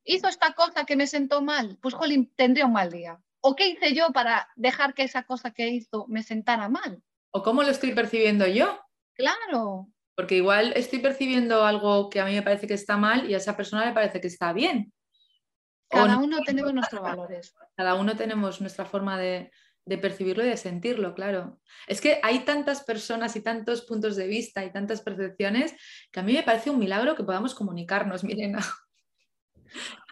[0.04, 3.20] Hizo esta cosa que me sentó mal, pues jolín, tendría un mal día.
[3.40, 7.02] ¿O qué hice yo para dejar que esa cosa que hizo me sentara mal?
[7.30, 8.80] ¿O cómo lo estoy percibiendo yo?
[9.14, 9.88] Claro.
[10.16, 13.36] Porque igual estoy percibiendo algo que a mí me parece que está mal y a
[13.36, 14.92] esa persona le parece que está bien.
[15.88, 17.54] Cada uno tenemos nuestros valores.
[17.76, 19.50] Cada uno tenemos nuestra forma de,
[19.88, 21.60] de percibirlo y de sentirlo, claro.
[21.86, 25.74] Es que hay tantas personas y tantos puntos de vista y tantas percepciones
[26.12, 28.58] que a mí me parece un milagro que podamos comunicarnos, Mirena.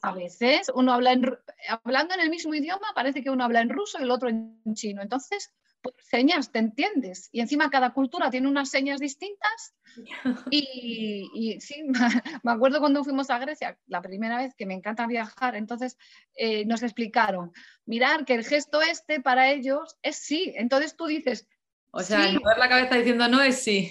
[0.02, 1.38] A veces uno habla en,
[1.68, 4.60] hablando en el mismo idioma, parece que uno habla en ruso y el otro en
[4.74, 5.02] chino.
[5.02, 5.52] Entonces,
[5.98, 7.28] señas, te entiendes.
[7.32, 9.74] Y encima cada cultura tiene unas señas distintas.
[10.50, 11.82] Y, sí,
[12.42, 15.96] me acuerdo cuando fuimos a Grecia, la primera vez que me encanta viajar, entonces
[16.34, 17.52] eh, nos explicaron,
[17.86, 20.52] mirar que el gesto este para ellos es sí.
[20.56, 21.48] Entonces tú dices...
[21.92, 23.90] O sea, mover la cabeza diciendo no es sí.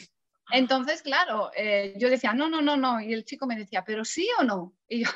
[0.51, 3.01] Entonces, claro, eh, yo decía, no, no, no, no.
[3.01, 4.75] Y el chico me decía, pero sí o no.
[4.87, 5.09] Y yo...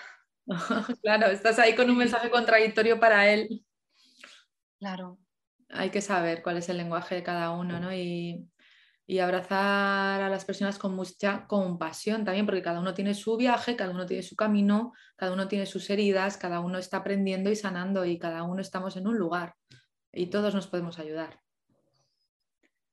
[1.03, 3.63] claro, estás ahí con un mensaje contradictorio para él.
[4.79, 5.19] Claro
[5.69, 7.93] hay que saber cuál es el lenguaje de cada uno, ¿no?
[7.93, 8.47] Y,
[9.19, 13.89] abrazar a las personas con mucha compasión también, porque cada uno tiene su viaje, cada
[13.89, 18.05] uno tiene su camino, cada uno tiene sus heridas, cada uno está aprendiendo y sanando
[18.05, 19.55] y cada uno estamos en un lugar
[20.13, 21.41] y todos nos podemos ayudar.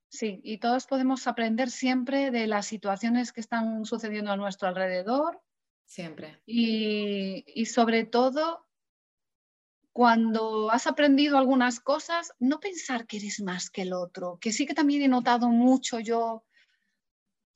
[0.08, 5.42] Sí, y todos podemos aprender siempre de las situaciones que están sucediendo a nuestro alrededor.
[5.86, 6.42] Siempre.
[6.44, 8.66] Y, y sobre todo
[9.92, 14.66] cuando has aprendido algunas cosas, no pensar que eres más que el otro, que sí
[14.66, 16.44] que también he notado mucho yo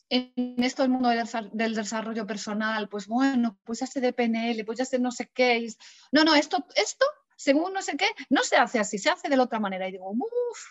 [0.09, 1.11] en esto del mundo
[1.53, 5.31] del desarrollo personal, pues bueno, pues ya sé de PNL, pues ya sé no sé
[5.33, 5.69] qué.
[6.13, 7.05] No, no, esto, esto,
[7.37, 9.87] según no sé qué, no se hace así, se hace de la otra manera.
[9.87, 10.65] Y digo, uff,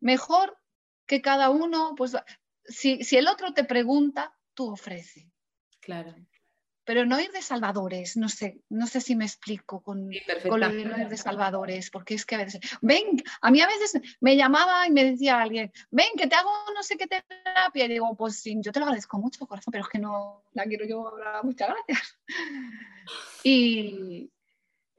[0.00, 0.58] mejor
[1.06, 2.16] que cada uno, pues
[2.64, 5.30] si, si el otro te pregunta, tú ofrece.
[5.80, 6.14] Claro
[6.84, 10.10] pero no ir de salvadores, no sé, no sé si me explico con,
[10.48, 13.60] con lo de no ir de salvadores, porque es que a veces, ven, a mí
[13.60, 17.06] a veces me llamaba y me decía alguien, ven, que te hago no sé qué
[17.06, 20.44] terapia, y digo, pues sí, yo te lo agradezco mucho, corazón, pero es que no
[20.52, 22.18] la quiero yo ahora, muchas gracias.
[23.46, 24.32] Y,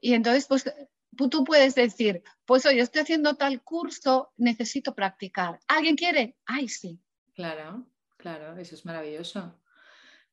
[0.00, 0.72] y entonces, pues
[1.16, 5.58] tú puedes decir, pues oye, estoy haciendo tal curso, necesito practicar.
[5.66, 6.36] ¿Alguien quiere?
[6.44, 7.00] Ay, sí.
[7.34, 7.84] Claro,
[8.16, 9.58] claro, eso es maravilloso.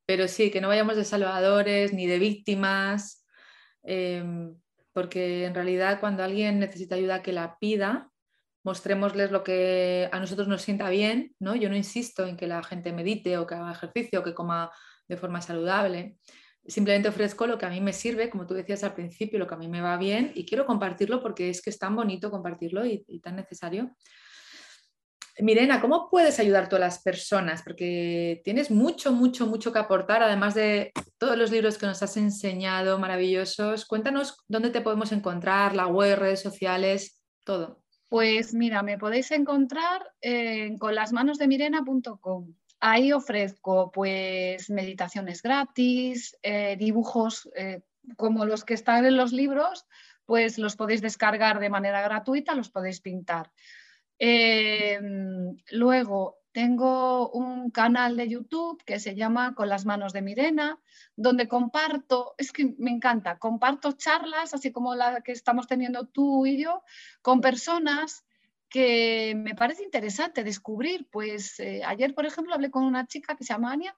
[0.06, 3.26] Pero sí, que no vayamos de salvadores ni de víctimas,
[3.84, 4.56] em,
[4.92, 8.12] porque en realidad cuando alguien necesita ayuda que la pida,
[8.64, 11.56] mostrémosles lo que a nosotros nos sienta bien, ¿no?
[11.56, 14.72] Yo no insisto en que la gente medite o que haga ejercicio o que coma
[15.08, 16.18] de forma saludable.
[16.66, 19.56] Simplemente ofrezco lo que a mí me sirve, como tú decías al principio, lo que
[19.56, 22.86] a mí me va bien y quiero compartirlo porque es que es tan bonito compartirlo
[22.86, 23.94] y tan necesario.
[25.40, 27.64] Mirena, ¿cómo puedes ayudar tú a las personas?
[27.64, 32.18] Porque tienes mucho, mucho, mucho que aportar, además de todos los libros que nos has
[32.18, 33.86] enseñado, maravillosos.
[33.86, 37.84] Cuéntanos dónde te podemos encontrar, la web, redes sociales, todo.
[38.10, 40.04] Pues mira, me podéis encontrar
[40.80, 42.54] con lasmanosdemirena.com.
[42.86, 47.82] Ahí ofrezco pues meditaciones gratis, eh, dibujos eh,
[48.18, 49.86] como los que están en los libros,
[50.26, 53.54] pues los podéis descargar de manera gratuita, los podéis pintar.
[54.26, 60.80] Em, luego tengo un canal de YouTube que se llama Con las manos de Mirena,
[61.18, 66.46] donde comparto, es que me encanta, comparto charlas, así como la que estamos teniendo tú
[66.46, 66.84] y yo,
[67.22, 68.24] con personas
[68.70, 71.06] que me parece interesante descubrir.
[71.12, 73.94] Pues eh, ayer, por ejemplo, hablé con una chica que se llama Ania,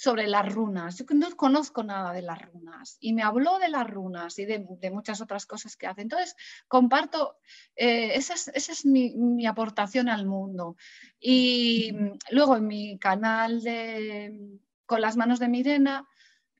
[0.00, 0.96] sobre las runas.
[0.96, 4.90] Yo no conozco nada de las runas y me habló de las runas y de,
[4.90, 6.00] muchas otras cosas que hace.
[6.00, 6.34] Entonces,
[6.68, 7.36] comparto,
[7.76, 10.76] eh, esa es, mi, aportación al mundo.
[11.20, 11.94] Y
[12.30, 16.08] luego en mi canal de Con las manos de Mirena,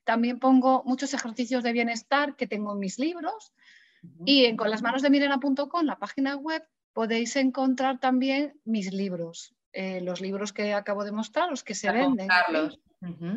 [0.03, 3.53] también pongo muchos ejercicios de bienestar que tengo en mis libros.
[4.23, 9.55] Y en conlasmanosdemirena.com, la página web, podéis encontrar también mis libros.
[9.73, 12.29] Eh, los libros que acabo de mostrar, los que se venden.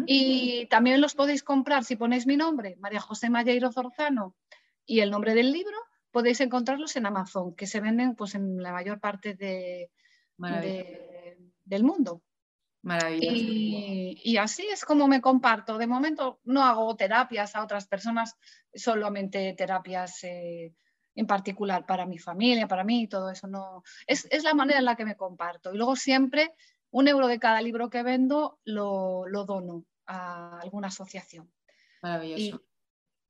[0.06, 4.36] Y también los podéis comprar si ponéis mi nombre, María José Malleiro Zorzano,
[4.84, 5.76] y el nombre del libro,
[6.10, 9.90] podéis encontrarlos en Amazon, que se venden pues, en la mayor parte de,
[11.64, 12.22] del mundo.
[12.82, 13.34] Maravilloso.
[13.34, 15.78] Y, así es como me comparto.
[15.78, 18.36] De momento no hago terapias a otras personas,
[18.74, 20.74] solamente terapias eh,
[21.14, 23.82] en particular para mi familia, para mí, todo eso no.
[24.06, 25.72] Es, es, la manera en la que me comparto.
[25.72, 26.52] Y luego siempre
[26.95, 31.53] un euro de cada libro que vendo lo, dono a alguna asociación.
[32.03, 32.62] Maravilloso.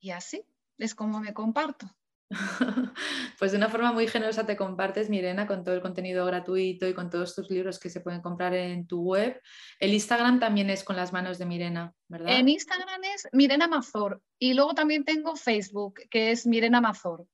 [0.00, 0.44] Y, así
[0.76, 1.86] es como me comparto.
[3.38, 6.94] Pues de una forma muy generosa te compartes, Mirena, con todo el contenido gratuito y
[6.94, 9.40] con todos tus libros que se pueden comprar en tu web.
[9.80, 12.38] El Instagram también es con las manos de Mirena, ¿verdad?
[12.38, 17.26] En Instagram es Mirena Mazor y luego también tengo Facebook, que es Mirena Mazor.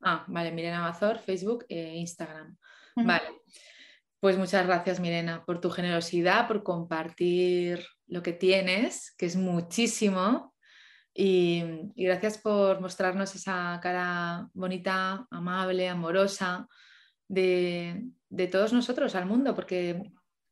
[0.00, 2.56] Ah, vale, Mirena Mazor, Facebook e Instagram.
[2.96, 3.42] Vale.
[4.20, 10.54] Pues muchas gracias, Mirena, por tu generosidad, por compartir lo que tienes, que es muchísimo.
[11.14, 11.62] Y,
[11.96, 16.66] gracias por mostrarnos esa cara bonita, amable, amorosa
[17.28, 18.10] de,
[18.50, 20.02] todos nosotros al mundo, porque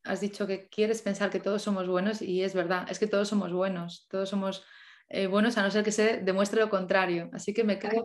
[0.03, 3.27] has dicho que quieres pensar que todos somos buenos y es verdad, es que todos
[3.27, 4.63] somos buenos, todos somos
[5.09, 7.29] eh, buenos a no ser que se demuestre lo contrario.
[7.33, 8.03] Así que me quedo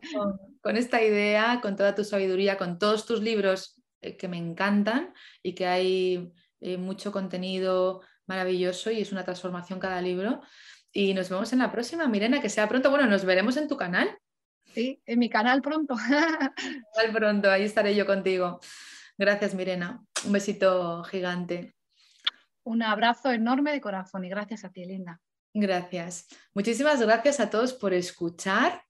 [0.62, 5.54] con, esta idea, con toda tu sabiduría, con todos tus libros que me encantan y
[5.54, 10.40] que hay eh, mucho contenido maravilloso y es una transformación cada libro.
[10.92, 12.90] Y nos vemos en la próxima, Mirena, que sea pronto.
[12.90, 14.18] Bueno, nos veremos en tu canal.
[14.74, 15.94] Sí, en mi canal pronto.
[16.96, 18.60] Al pronto, ahí estaré yo contigo.
[19.18, 20.02] Gracias, Mirena.
[20.24, 21.74] Un besito gigante.
[22.62, 25.20] Un abrazo enorme de corazón y gracias a ti, Linda.
[25.52, 26.28] Gracias.
[26.54, 28.82] Muchísimas gracias a todos por escuchar.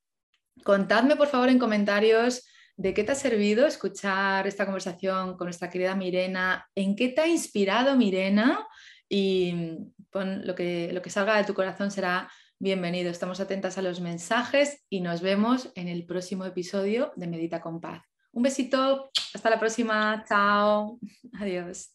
[0.64, 2.46] Contadme, por favor, en comentarios
[2.80, 7.20] de qué te ha servido escuchar esta conversación con nuestra querida Mirena, en qué te
[7.20, 8.66] ha inspirado Mirena
[9.06, 9.76] y
[10.14, 13.10] lo que, lo que salga de tu corazón será bienvenido.
[13.10, 17.82] Estamos atentas a los mensajes y nos vemos en el próximo episodio de Medita con
[17.82, 18.02] Paz.
[18.32, 20.98] Un besito, hasta la próxima, chao,
[21.38, 21.94] adiós.